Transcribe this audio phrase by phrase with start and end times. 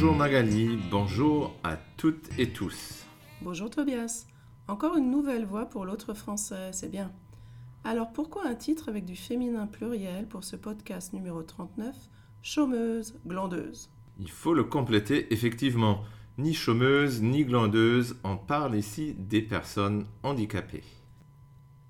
[0.00, 3.04] Bonjour Magali, bonjour à toutes et tous.
[3.42, 4.24] Bonjour Tobias.
[4.66, 7.12] Encore une nouvelle voix pour l'autre français, c'est bien.
[7.84, 11.94] Alors pourquoi un titre avec du féminin pluriel pour ce podcast numéro 39
[12.40, 13.90] Chômeuse, glandeuse?
[14.18, 16.00] Il faut le compléter effectivement.
[16.38, 20.84] Ni chômeuse, ni glandeuse, on parle ici des personnes handicapées.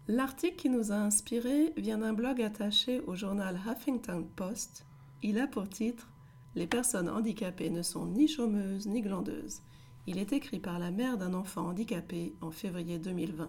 [0.08, 4.84] L'article qui nous a inspiré vient d'un blog attaché au journal Huffington Post.
[5.22, 6.08] Il a pour titre
[6.56, 9.60] Les personnes handicapées ne sont ni chômeuses ni glandeuses.
[10.06, 13.48] Il est écrit par la mère d'un enfant handicapé en février 2020.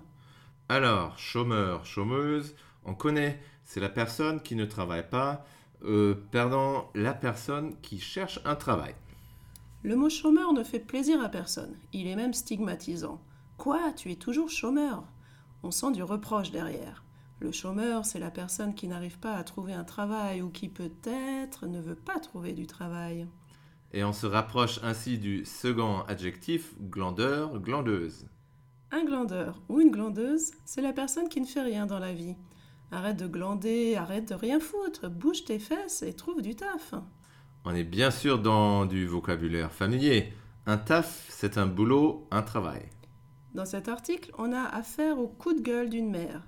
[0.70, 2.56] Alors, chômeur, chômeuse,
[2.86, 5.46] on connaît, c'est la personne qui ne travaille pas,
[5.84, 8.94] euh, pardon, la personne qui cherche un travail.
[9.84, 11.76] Le mot chômeur ne fait plaisir à personne.
[11.94, 13.20] Il est même stigmatisant.
[13.58, 15.04] Quoi Tu es toujours chômeur?
[15.64, 17.04] On sent du reproche derrière.
[17.42, 21.66] Le chômeur, c'est la personne qui n'arrive pas à trouver un travail ou qui peut-être
[21.66, 23.28] ne veut pas trouver du travail.
[23.94, 28.28] Et on se rapproche ainsi du second adjectif glandeur, glandeuse.
[28.92, 32.36] Un glandeur ou une glandeuse, c'est la personne qui ne fait rien dans la vie.
[32.92, 36.94] Arrête de glander, arrête de rien foutre, bouge tes fesses et trouve du taf.
[37.66, 40.32] On est bien sûr dans du vocabulaire familier.
[40.68, 42.84] Un taf, c'est un boulot, un travail.
[43.56, 46.44] Dans cet article, on a affaire au coup de gueule d'une mère.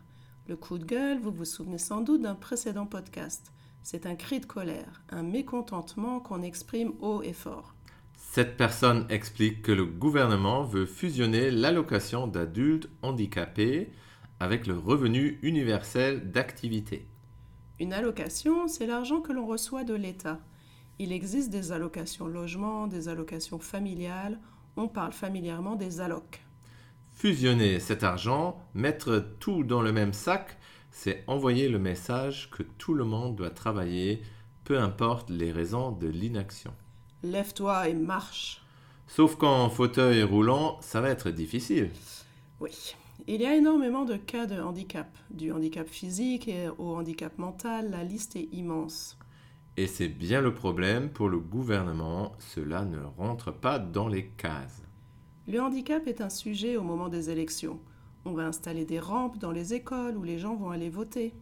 [0.49, 3.53] Le coup de gueule, vous vous souvenez sans doute d'un précédent podcast.
[3.81, 7.75] C'est un cri de colère, un mécontentement qu'on exprime haut et fort.
[8.17, 13.91] Cette personne explique que le gouvernement veut fusionner l'allocation d'adultes handicapés
[14.41, 17.08] avec le revenu universel d'activité.
[17.80, 20.39] Une allocation, c'est l'argent que l'on reçoit de l'État.
[20.99, 24.39] Il existe des allocations logement, des allocations familiales,
[24.75, 26.44] on parle familièrement des allocs.
[27.14, 30.58] Fusionner cet argent, mettre tout dans le même sac,
[30.92, 34.22] c'est envoyer le message que tout le monde doit travailler,
[34.64, 36.73] peu importe les raisons de l'inaction.
[37.23, 38.61] Lève-toi et marche.
[39.08, 41.92] Sauf qu'en fauteuil roulant, ça va être difficile.
[42.60, 42.95] Oui,
[43.27, 47.92] il y a énormément de cas de handicap, du handicap physique et au handicap mental,
[47.92, 49.17] la liste est immense.
[49.77, 54.83] Et c'est bien le problème pour le gouvernement, cela ne rentre pas dans les cases.
[55.45, 57.77] Le handicap est un sujet au moment des élections.
[58.23, 61.33] On va installer des rampes dans les écoles où les gens vont aller voter.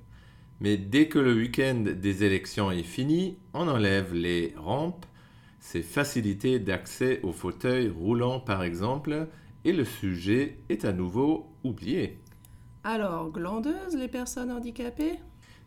[0.60, 5.06] Mais dès que le week-end des élections est fini, on enlève les rampes,
[5.60, 9.28] ces facilités d'accès aux fauteuils roulants par exemple,
[9.66, 12.18] et le sujet est à nouveau oublié.
[12.84, 15.20] Alors, glandeuses les personnes handicapées?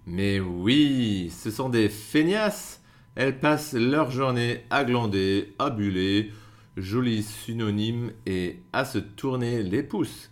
[0.07, 2.83] Mais oui, ce sont des feignasses.
[3.15, 6.33] Elles passent leur journée à glander, à buller,
[6.77, 10.31] joli synonyme, et à se tourner les pouces.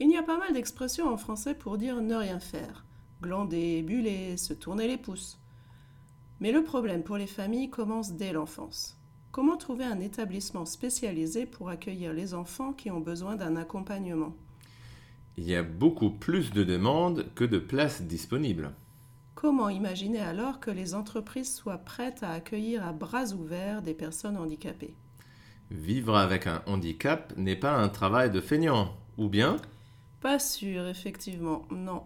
[0.00, 2.84] Il y a pas mal d'expressions en français pour dire ne rien faire.
[3.22, 5.38] Glander, buller, se tourner les pouces.
[6.40, 8.96] Mais le problème pour les familles commence dès l'enfance.
[9.30, 14.34] Comment trouver un établissement spécialisé pour accueillir les enfants qui ont besoin d'un accompagnement?
[15.36, 18.72] Il y a beaucoup plus de demandes que de places disponibles.
[19.34, 24.36] Comment imaginer alors que les entreprises soient prêtes à accueillir à bras ouverts des personnes
[24.36, 24.94] handicapées?
[25.70, 29.56] Vivre avec un handicap n'est pas un travail de feignant, ou bien?
[30.20, 32.02] Pas sûr, effectivement, non.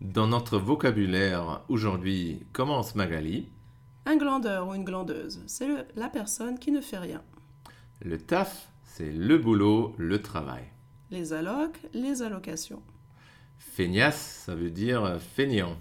[0.00, 3.48] Dans notre vocabulaire aujourd'hui, commence Magali.
[4.06, 7.22] Un glandeur ou une glandeuse, c'est la personne qui ne fait rien.
[8.00, 10.64] Le taf, c'est le boulot, le travail.
[11.10, 12.82] Les allocs, les allocations.
[13.58, 15.76] Feignasse, ça veut dire feignant.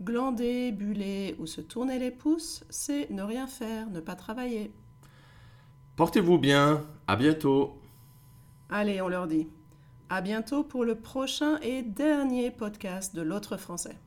[0.00, 4.72] Glander, buller ou se tourner les pouces, c'est ne rien faire, ne pas travailler.
[6.00, 7.78] Portez-vous bien, à bientôt.
[8.70, 9.48] Allez, on leur dit.
[10.08, 13.98] À bientôt pour le prochain et dernier podcast de l'autre français.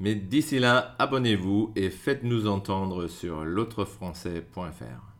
[0.00, 5.11] Mais d'ici là, abonnez-vous et faites-nous entendre sur l'autrefrançais.fr.